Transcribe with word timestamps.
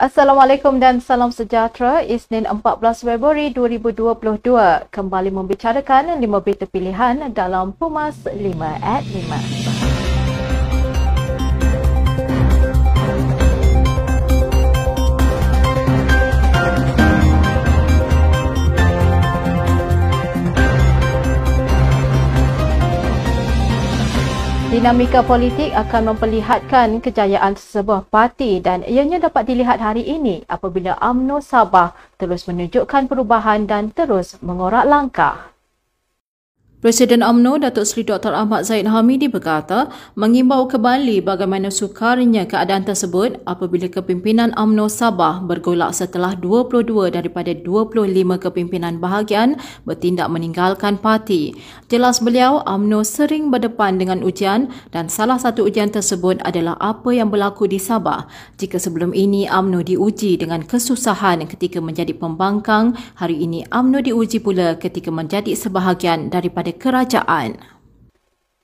Assalamualaikum 0.00 0.80
dan 0.80 0.96
salam 0.96 1.28
sejahtera. 1.28 2.00
Isnin 2.00 2.48
14 2.48 3.04
Februari 3.04 3.52
2022 3.52 4.88
kembali 4.88 5.28
membicarakan 5.28 6.16
lima 6.16 6.40
berita 6.40 6.64
pilihan 6.64 7.28
dalam 7.36 7.76
Pumas 7.76 8.16
5 8.24 8.32
at 8.80 9.04
5. 9.04 9.69
Dinamika 24.80 25.20
politik 25.20 25.76
akan 25.76 26.16
memperlihatkan 26.16 27.04
kejayaan 27.04 27.52
sebuah 27.52 28.08
parti 28.08 28.64
dan 28.64 28.80
ianya 28.80 29.20
dapat 29.20 29.52
dilihat 29.52 29.76
hari 29.76 30.08
ini 30.08 30.40
apabila 30.48 30.96
AMNO 30.96 31.44
Sabah 31.44 31.92
terus 32.16 32.48
menunjukkan 32.48 33.04
perubahan 33.04 33.68
dan 33.68 33.92
terus 33.92 34.40
mengorak 34.40 34.88
langkah. 34.88 35.49
Presiden 36.80 37.20
UMNO 37.20 37.60
Datuk 37.60 37.84
Seri 37.84 38.08
Dr. 38.08 38.32
Ahmad 38.32 38.64
Zaid 38.64 38.88
Hamidi 38.88 39.28
berkata 39.28 39.92
mengimbau 40.16 40.64
kembali 40.64 41.20
bagaimana 41.20 41.68
sukarnya 41.68 42.48
keadaan 42.48 42.88
tersebut 42.88 43.36
apabila 43.44 43.84
kepimpinan 43.92 44.56
UMNO 44.56 44.88
Sabah 44.88 45.44
bergolak 45.44 45.92
setelah 45.92 46.32
22 46.40 47.12
daripada 47.12 47.52
25 47.52 48.00
kepimpinan 48.40 48.96
bahagian 48.96 49.60
bertindak 49.84 50.32
meninggalkan 50.32 50.96
parti. 50.96 51.52
Jelas 51.92 52.16
beliau 52.24 52.64
UMNO 52.64 53.04
sering 53.04 53.52
berdepan 53.52 54.00
dengan 54.00 54.24
ujian 54.24 54.72
dan 54.88 55.12
salah 55.12 55.36
satu 55.36 55.68
ujian 55.68 55.92
tersebut 55.92 56.40
adalah 56.48 56.80
apa 56.80 57.12
yang 57.12 57.28
berlaku 57.28 57.68
di 57.68 57.76
Sabah. 57.76 58.24
Jika 58.56 58.80
sebelum 58.80 59.12
ini 59.12 59.44
UMNO 59.44 59.84
diuji 59.84 60.40
dengan 60.40 60.64
kesusahan 60.64 61.44
ketika 61.44 61.76
menjadi 61.76 62.16
pembangkang, 62.16 62.96
hari 63.20 63.36
ini 63.36 63.68
UMNO 63.68 64.00
diuji 64.00 64.40
pula 64.40 64.80
ketika 64.80 65.12
menjadi 65.12 65.52
sebahagian 65.52 66.32
daripada 66.32 66.69
kepada 66.70 66.78
kerajaan. 66.78 67.50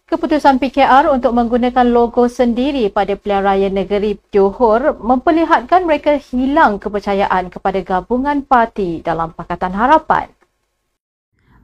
Keputusan 0.07 0.63
PKR 0.63 1.11
untuk 1.11 1.35
menggunakan 1.35 1.83
logo 1.83 2.31
sendiri 2.31 2.87
pada 2.95 3.19
pilihan 3.19 3.43
raya 3.43 3.67
negeri 3.67 4.15
Johor 4.31 4.95
memperlihatkan 5.03 5.83
mereka 5.83 6.15
hilang 6.15 6.79
kepercayaan 6.79 7.51
kepada 7.51 7.83
gabungan 7.83 8.47
parti 8.47 9.03
dalam 9.03 9.35
Pakatan 9.35 9.75
Harapan. 9.75 10.36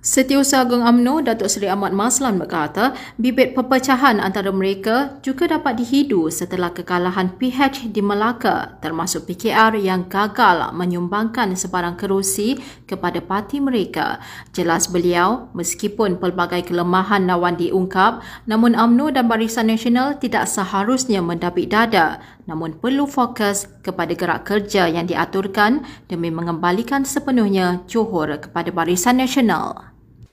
Setiausaha 0.02 0.66
Agung 0.66 0.82
UMNO 0.82 1.22
Datuk 1.22 1.46
Seri 1.46 1.70
Ahmad 1.70 1.94
Maslan 1.94 2.34
berkata, 2.34 2.90
bibit 3.22 3.54
perpecahan 3.54 4.18
antara 4.18 4.50
mereka 4.50 5.22
juga 5.22 5.46
dapat 5.46 5.78
dihidu 5.78 6.26
setelah 6.26 6.74
kekalahan 6.74 7.38
PH 7.38 7.86
di 7.94 8.02
Melaka 8.02 8.82
termasuk 8.82 9.30
PKR 9.30 9.78
yang 9.78 10.10
gagal 10.10 10.74
menyumbangkan 10.74 11.54
sebarang 11.54 11.94
kerusi 11.94 12.58
kepada 12.82 13.22
parti 13.22 13.62
mereka. 13.62 14.18
Jelas 14.50 14.90
beliau, 14.90 15.46
meskipun 15.54 16.18
pelbagai 16.18 16.66
kelemahan 16.66 17.22
lawan 17.30 17.54
diungkap, 17.54 18.26
namun 18.50 18.74
UMNO 18.74 19.14
dan 19.14 19.30
Barisan 19.30 19.70
Nasional 19.70 20.18
tidak 20.18 20.50
seharusnya 20.50 21.22
mendabik 21.22 21.70
dada 21.70 22.18
namun 22.42 22.74
perlu 22.74 23.06
fokus 23.06 23.70
kepada 23.86 24.18
gerak 24.18 24.42
kerja 24.42 24.90
yang 24.90 25.06
diaturkan 25.06 25.86
demi 26.10 26.26
mengembalikan 26.26 27.06
sepenuhnya 27.06 27.86
Johor 27.86 28.34
kepada 28.42 28.74
Barisan 28.74 29.22
Nasional. 29.22 29.91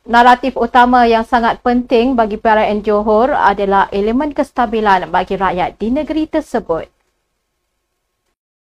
Naratif 0.10 0.58
utama 0.58 1.06
yang 1.06 1.22
sangat 1.22 1.62
penting 1.62 2.18
bagi 2.18 2.42
PRN 2.42 2.82
Johor 2.82 3.30
adalah 3.30 3.86
elemen 3.94 4.34
kestabilan 4.34 5.06
bagi 5.14 5.38
rakyat 5.38 5.78
di 5.78 5.94
negeri 5.94 6.26
tersebut. 6.26 6.99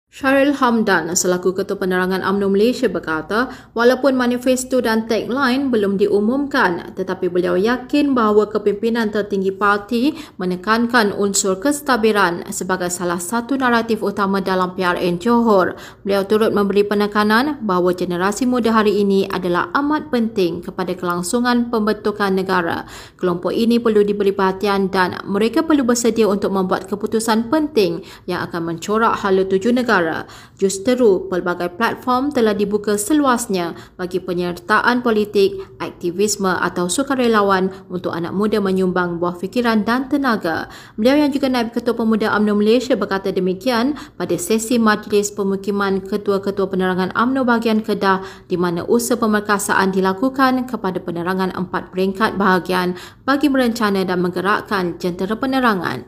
Syaril 0.07 0.55
Hamdan 0.55 1.11
selaku 1.13 1.51
Ketua 1.51 1.83
Penerangan 1.83 2.23
UMNO 2.23 2.47
Malaysia 2.47 2.87
berkata, 2.87 3.51
walaupun 3.75 4.15
manifesto 4.15 4.79
dan 4.79 5.03
tagline 5.03 5.67
belum 5.67 5.99
diumumkan, 5.99 6.95
tetapi 6.95 7.27
beliau 7.27 7.59
yakin 7.59 8.15
bahawa 8.15 8.47
kepimpinan 8.47 9.11
tertinggi 9.11 9.51
parti 9.51 10.15
menekankan 10.39 11.11
unsur 11.11 11.59
kestabilan 11.59 12.47
sebagai 12.55 12.87
salah 12.87 13.19
satu 13.19 13.59
naratif 13.59 13.99
utama 13.99 14.39
dalam 14.39 14.79
PRN 14.79 15.19
Johor. 15.19 15.75
Beliau 16.07 16.23
turut 16.23 16.55
memberi 16.55 16.87
penekanan 16.87 17.59
bahawa 17.67 17.91
generasi 17.91 18.47
muda 18.47 18.71
hari 18.71 19.03
ini 19.03 19.27
adalah 19.27 19.75
amat 19.75 20.07
penting 20.07 20.63
kepada 20.63 20.95
kelangsungan 20.95 21.67
pembentukan 21.67 22.31
negara. 22.31 22.87
Kelompok 23.19 23.51
ini 23.51 23.75
perlu 23.77 24.07
diberi 24.07 24.31
perhatian 24.31 24.87
dan 24.87 25.19
mereka 25.27 25.67
perlu 25.67 25.83
bersedia 25.83 26.31
untuk 26.31 26.55
membuat 26.55 26.87
keputusan 26.87 27.51
penting 27.51 28.07
yang 28.23 28.41
akan 28.47 28.71
mencorak 28.71 29.13
hala 29.19 29.43
tuju 29.43 29.75
negara 29.75 29.96
negara. 29.97 30.29
Justeru, 30.57 31.29
pelbagai 31.29 31.77
platform 31.77 32.33
telah 32.33 32.57
dibuka 32.57 32.97
seluasnya 32.97 33.77
bagi 33.93 34.17
penyertaan 34.17 35.05
politik, 35.05 35.61
aktivisme 35.77 36.49
atau 36.49 36.89
sukarelawan 36.89 37.69
untuk 37.93 38.09
anak 38.09 38.33
muda 38.33 38.57
menyumbang 38.57 39.21
buah 39.21 39.37
fikiran 39.37 39.85
dan 39.85 40.09
tenaga. 40.09 40.65
Beliau 40.97 41.21
yang 41.21 41.29
juga 41.29 41.45
Naib 41.53 41.77
Ketua 41.77 41.93
Pemuda 41.93 42.33
UMNO 42.33 42.57
Malaysia 42.57 42.97
berkata 42.97 43.29
demikian 43.29 43.93
pada 44.17 44.33
sesi 44.41 44.81
majlis 44.81 45.29
pemukiman 45.29 46.01
Ketua-Ketua 46.01 46.73
Penerangan 46.73 47.13
UMNO 47.13 47.45
bahagian 47.45 47.85
Kedah 47.85 48.25
di 48.49 48.57
mana 48.57 48.81
usaha 48.89 49.13
pemerkasaan 49.21 49.93
dilakukan 49.93 50.65
kepada 50.65 50.97
penerangan 50.97 51.53
empat 51.53 51.93
peringkat 51.93 52.33
bahagian 52.33 52.97
bagi 53.29 53.45
merencana 53.45 54.01
dan 54.01 54.25
menggerakkan 54.25 54.97
jentera 54.97 55.37
penerangan. 55.37 56.01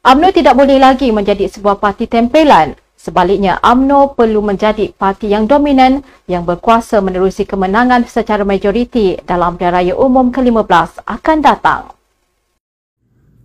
UMNO 0.00 0.32
tidak 0.32 0.56
boleh 0.56 0.80
lagi 0.80 1.12
menjadi 1.12 1.44
sebuah 1.50 1.76
parti 1.76 2.08
tempelan 2.08 2.85
Sebaliknya, 2.96 3.60
AMNO 3.62 4.18
perlu 4.18 4.42
menjadi 4.42 4.92
parti 4.92 5.32
yang 5.32 5.48
dominan 5.48 6.04
yang 6.26 6.42
berkuasa 6.42 6.98
menerusi 7.00 7.46
kemenangan 7.48 8.04
secara 8.08 8.42
majoriti 8.42 9.20
dalam 9.22 9.54
pilihan 9.54 9.72
raya 9.72 9.94
umum 9.94 10.28
ke-15 10.28 11.06
akan 11.06 11.38
datang. 11.40 11.95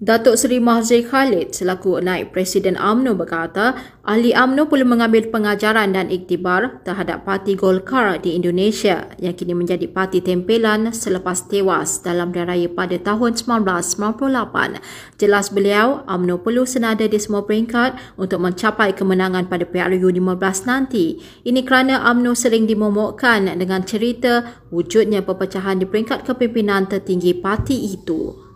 Datuk 0.01 0.34
Seri 0.34 0.57
Mahzir 0.57 1.06
Khalid 1.06 1.53
selaku 1.53 2.01
naib 2.01 2.34
Presiden 2.34 2.73
AMNO 2.73 3.13
berkata, 3.22 3.78
ahli 4.01 4.34
AMNO 4.34 4.66
perlu 4.66 4.81
mengambil 4.81 5.29
pengajaran 5.29 5.94
dan 5.94 6.09
iktibar 6.09 6.81
terhadap 6.81 7.22
parti 7.22 7.53
Golkar 7.53 8.17
di 8.17 8.34
Indonesia 8.34 9.13
yang 9.22 9.38
kini 9.38 9.53
menjadi 9.53 9.85
parti 9.85 10.17
tempelan 10.25 10.90
selepas 10.90 11.45
tewas 11.45 12.01
dalam 12.01 12.34
raya 12.34 12.66
pada 12.66 12.97
tahun 12.97 13.38
1998. 13.38 15.22
Jelas 15.22 15.53
beliau, 15.53 16.01
AMNO 16.09 16.41
perlu 16.41 16.66
senada 16.66 17.06
di 17.06 17.22
semua 17.22 17.45
peringkat 17.45 18.17
untuk 18.17 18.41
mencapai 18.41 18.97
kemenangan 18.97 19.45
pada 19.53 19.69
PRU 19.69 20.09
15 20.09 20.34
nanti. 20.66 21.22
Ini 21.45 21.61
kerana 21.61 22.09
AMNO 22.09 22.34
sering 22.34 22.66
dimomokkan 22.66 23.53
dengan 23.53 23.85
cerita 23.85 24.66
wujudnya 24.73 25.22
perpecahan 25.22 25.78
di 25.78 25.85
peringkat 25.85 26.25
kepimpinan 26.25 26.90
tertinggi 26.90 27.38
parti 27.38 27.94
itu. 27.94 28.50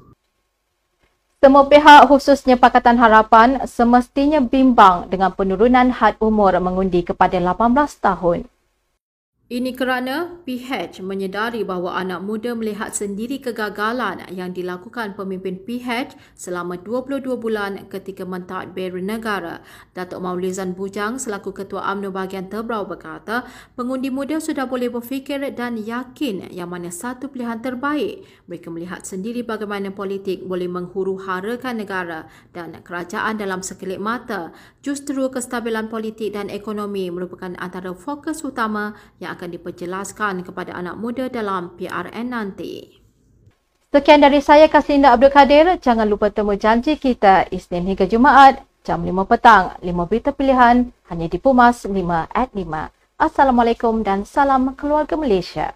Semua 1.46 1.62
pihak 1.70 2.10
khususnya 2.10 2.58
Pakatan 2.58 2.98
Harapan 2.98 3.70
semestinya 3.70 4.42
bimbang 4.42 5.06
dengan 5.14 5.30
penurunan 5.30 5.94
had 5.94 6.18
umur 6.18 6.58
mengundi 6.58 7.06
kepada 7.06 7.38
18 7.38 8.02
tahun. 8.02 8.50
Ini 9.46 9.78
kerana 9.78 10.42
PH 10.42 11.06
menyedari 11.06 11.62
bahawa 11.62 12.02
anak 12.02 12.26
muda 12.26 12.58
melihat 12.58 12.98
sendiri 12.98 13.38
kegagalan 13.38 14.26
yang 14.34 14.58
dilakukan 14.58 15.14
pemimpin 15.14 15.62
PH 15.62 16.18
selama 16.34 16.82
22 16.82 17.22
bulan 17.38 17.86
ketika 17.86 18.26
mentadbir 18.26 18.98
negara. 18.98 19.62
Datuk 19.94 20.26
Maulizan 20.26 20.74
Bujang 20.74 21.22
selaku 21.22 21.54
Ketua 21.54 21.86
UMNO 21.94 22.10
bahagian 22.10 22.50
Tebrau 22.50 22.90
berkata, 22.90 23.46
pengundi 23.78 24.10
muda 24.10 24.42
sudah 24.42 24.66
boleh 24.66 24.90
berfikir 24.90 25.38
dan 25.54 25.78
yakin 25.78 26.50
yang 26.50 26.74
mana 26.74 26.90
satu 26.90 27.30
pilihan 27.30 27.62
terbaik. 27.62 28.26
Mereka 28.50 28.74
melihat 28.74 29.06
sendiri 29.06 29.46
bagaimana 29.46 29.94
politik 29.94 30.42
boleh 30.42 30.66
menghuru 30.66 31.22
harakan 31.22 31.86
negara 31.86 32.26
dan 32.50 32.82
kerajaan 32.82 33.38
dalam 33.38 33.62
sekelip 33.62 34.02
mata. 34.02 34.50
Justru 34.82 35.30
kestabilan 35.30 35.86
politik 35.86 36.34
dan 36.34 36.50
ekonomi 36.50 37.14
merupakan 37.14 37.54
antara 37.62 37.94
fokus 37.94 38.42
utama 38.42 38.98
yang 39.22 39.35
akan 39.36 39.50
diperjelaskan 39.60 40.48
kepada 40.48 40.74
anak 40.74 40.96
muda 40.96 41.28
dalam 41.28 41.76
PRN 41.76 42.32
nanti. 42.32 43.04
Sekian 43.92 44.20
dari 44.20 44.44
saya 44.44 44.68
Kaslinda 44.68 45.16
Abdul 45.16 45.32
Kadir. 45.32 45.80
Jangan 45.80 46.08
lupa 46.08 46.28
temu 46.28 46.56
janji 46.56 47.00
kita 47.00 47.48
Isnin 47.52 47.88
hingga 47.88 48.10
Jumaat 48.10 48.64
jam 48.84 49.04
5 49.04 49.24
petang. 49.24 49.76
5 49.80 50.10
berita 50.10 50.36
pilihan 50.36 50.92
hanya 51.08 51.28
di 51.32 51.38
Pumas 51.40 51.88
5 51.88 51.96
at 52.32 52.52
5. 52.52 52.92
Assalamualaikum 53.16 54.04
dan 54.04 54.28
salam 54.28 54.76
keluarga 54.76 55.16
Malaysia. 55.16 55.72